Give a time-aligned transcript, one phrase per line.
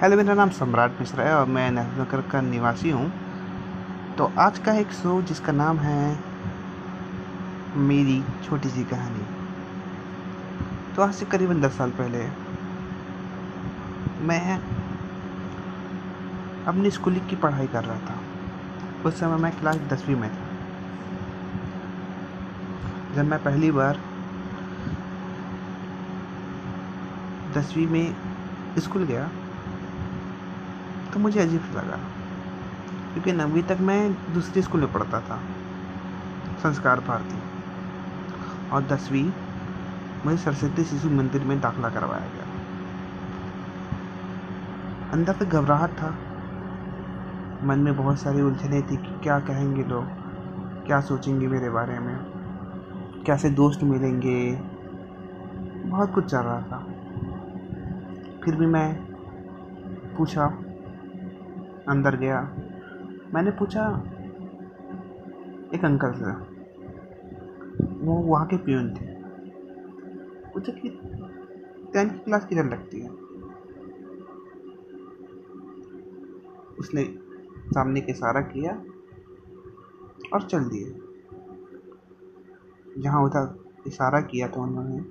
[0.00, 3.12] Hello मेरा नाम सम्राट मिश्रा है और मैं नगर का निवासी हूँ।
[4.18, 6.18] तो आज का एक शो जिसका नाम है
[7.76, 9.24] मेरी छोटी सी कहानी।
[10.96, 12.18] तो आज से करीबन दस साल पहले
[14.26, 14.58] मैं
[16.66, 18.18] अपनी स्कूलिंग की पढ़ाई कर रहा था।
[19.08, 20.44] उस समय मैं क्लास दसवीं में था।
[23.16, 24.00] जब मैं पहली बार
[27.54, 28.14] दसवीं में
[28.78, 29.28] स्कूल गया
[31.16, 31.96] तो मुझे अजीब लगा।
[33.12, 35.42] क्योंकि नवीं तक मैं दूसरे स्कूल में पढ़ता था,
[36.62, 37.38] संस्कार भारती।
[38.72, 39.32] और दसवीं,
[40.24, 42.46] मुझे सरस्वती शिशु मंदिर में दाखिला करवाया गया।
[45.12, 46.14] अंदर से घबराहट था।
[47.62, 50.04] मन में बहुत सारी उलझने थी कि क्या कहेंगे लोग,
[50.86, 52.16] क्या सोचेंगे मेरे बारे में,
[53.26, 54.52] कैसे दोस्त मिलेंगे।
[55.90, 56.78] बहुत कुछ चल रहा था।
[58.44, 58.94] फिर भी मैं
[60.16, 60.58] पूछा
[61.88, 62.40] अंदर गया।
[63.34, 64.02] मैंने पूछा,
[65.74, 66.56] एक अंकल से
[68.06, 69.06] वो वहाँ के प्यून थे।
[70.52, 70.88] पूछा कि,
[71.92, 73.10] टेंथ क्लास किधर लगती है?
[76.78, 77.04] उसने
[77.70, 78.84] सामने के इशारा किया
[80.32, 81.00] और चल दिए।
[82.98, 85.04] जहाँ उधर इशारा किया था उन्होंने,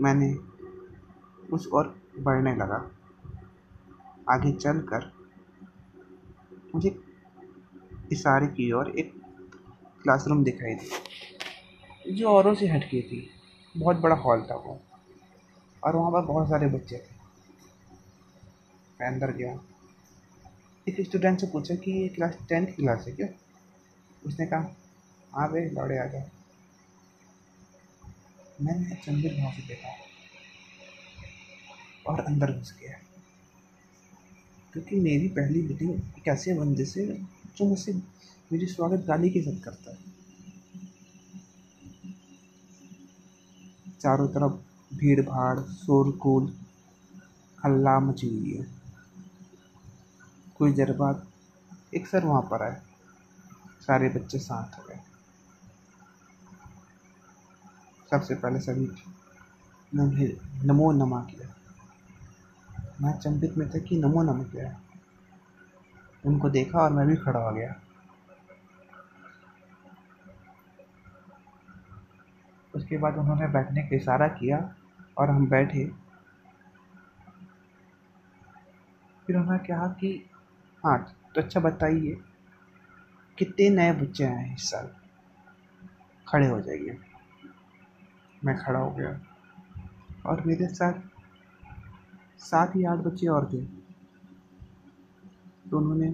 [0.00, 0.38] मैंने
[1.52, 2.90] उस और बढ़ने लगा।
[4.28, 5.19] आगे चल कर
[6.74, 6.90] मुझे
[8.12, 9.12] इशारे की ओर एक
[10.02, 10.88] क्लासरूम दिखाई दी,
[12.12, 13.28] जो औरों से हटके थी।
[13.74, 14.80] बहुत बड़ा हॉल था वो,
[15.82, 17.18] और वहाँ पर बहुत सारे बच्चे थे।
[19.00, 19.58] मैं अंदर गया।
[20.86, 23.28] एक स्टूडेंट से पूछा कि ये क्लास टेंथ क्लास है क्या?
[24.22, 24.76] उसने कहा
[25.32, 26.22] हाँ भाई, लौड़े आ जाओ।
[28.60, 29.88] मैंने चंदिर भाव से देखा
[32.06, 32.98] और अंदर घुस गया।
[34.72, 37.06] क्योंकि मेरी पहली मीटिंग एक ऐसे बंदे से
[37.56, 37.92] जो मुझसे
[38.52, 39.98] मेरी स्वागत गाली के साथ करता है।
[44.00, 44.52] चारों तरफ़
[44.96, 46.54] भीड़ भाड़ शोरगुल
[47.64, 48.66] हल्ला मची हुई है।
[50.56, 51.26] कुछ देर बाद
[51.94, 52.80] एक सर वहाँ पर आए।
[53.80, 55.00] सारे बच्चे शांत हो गए।
[58.10, 58.88] सबसे पहले सभी
[60.66, 61.39] नमो नमा किया
[63.00, 64.80] मैं चंपित में था कि नमो नमो क्या
[66.26, 67.74] उनको देखा और मैं भी खड़ा हो गया।
[72.74, 74.58] उसके बाद उन्होंने बैठने का इशारा किया
[75.18, 75.84] और हम बैठे।
[79.26, 80.30] फिर उन्होंने कहा कि
[80.84, 80.98] हाँ
[81.34, 82.16] तो अच्छा बताइए,
[83.38, 84.90] कितने नए बच्चे आए हैं इस साल?
[86.28, 86.98] खड़े हो जाइए।
[88.44, 89.20] मैं खड़ा हो गया।
[90.26, 90.92] और मेरे साथ
[92.40, 93.64] सात ही आठ बच्चे और थे।
[95.70, 96.10] तो उन्होंने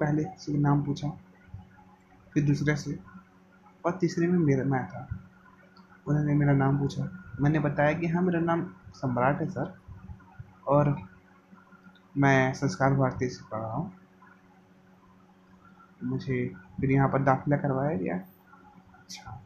[0.00, 1.08] पहले से नाम पूछा,
[2.34, 2.98] फिर दूसरे से,
[3.84, 5.06] और तीसरे में मेरा, मैं था।
[6.08, 8.62] उन्होंने मेरा नाम पूछा। मैंने बताया कि हाँ मेरा नाम
[8.94, 9.74] सम्राट है, सर,
[10.68, 10.94] और
[12.16, 13.92] मैं संस्कार भारती से पढ़ रहा हूँ।
[16.04, 16.46] मुझे
[16.80, 18.16] फिर यहाँ पर दाखिला करवाया गया।
[18.94, 19.40] अच्छा।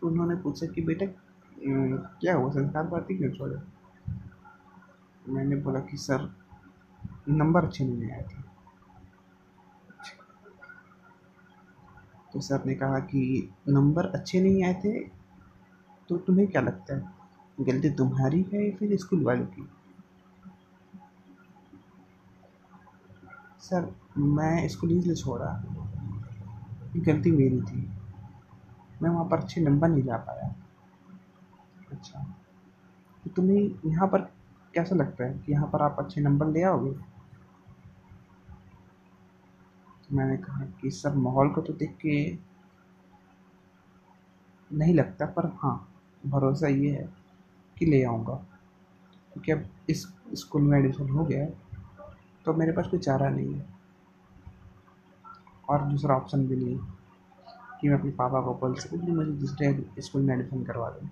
[0.00, 1.06] तो उन्होंने पूछा कि बेटा
[1.56, 2.50] क्या हुआ?
[2.50, 3.56] संस्कार भारती क्यों छोड़े?
[5.28, 6.34] मैंने बोला कि सर,
[7.28, 8.42] नंबर अच्छे नहीं आए थे।
[12.32, 15.00] तो सर ने कहा कि नंबर अच्छे नहीं आए थे
[16.08, 17.14] तो तुम्हें क्या लगता है?
[17.60, 19.68] गलती तुम्हारी है या फिर स्कूल वालों की?
[23.60, 25.64] सर, मैं स्कूल इसलिए छोड़ा
[26.96, 27.90] गलती मेरी थी।
[29.02, 30.54] मैं वहाँ पर अच्छे नंबर नहीं ला पाया।
[31.92, 32.36] अच्छा
[33.24, 34.20] तो तुम्हें यहाँ पर
[34.74, 36.90] कैसा लगता है कि यहाँ पर आप अच्छे नंबर ले आओगे?
[40.00, 42.16] तो मैंने कहा कि सर, माहौल को तो देख के
[44.70, 45.76] नहीं लगता, पर हाँ
[46.26, 47.08] भरोसा ये है
[47.76, 48.34] कि ले आऊँगा।
[49.32, 51.52] क्योंकि अब इस स्कूल में एडमिशन हो गया है
[52.46, 53.66] तो मेरे पास कोई चारा नहीं है
[55.68, 56.78] और दूसरा ऑप्शन भी नहीं
[57.80, 61.08] कि मैं अपने पापा को बोल सकूँ कि मुझे दूसरे स्कूल में एडमिशन करवा दें।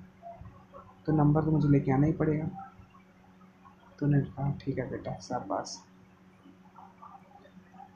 [1.07, 2.49] तो नंबर तो मुझे लेके आना ही पड़ेगा।
[4.03, 5.77] तो उन्होंने कहा ठीक है बेटा, शाबाश।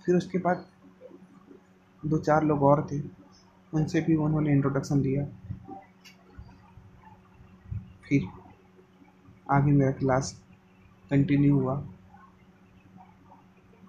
[0.05, 0.65] फिर उसके बाद
[2.03, 3.01] दो चार लोग और थे,
[3.73, 5.25] उनसे भी उन्होंने इंट्रोडक्शन दिया
[8.05, 8.29] फिर
[9.51, 10.33] आगे मेरा क्लास
[11.11, 11.77] कंटिन्यू हुआ।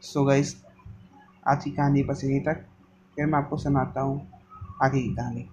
[0.01, 0.55] सो गाइस
[1.47, 2.65] आज की कहानी बस यहीं तक।
[3.15, 4.19] फिर मैं आपको सुनाता हूँ
[4.83, 5.47] आगे की कहानी।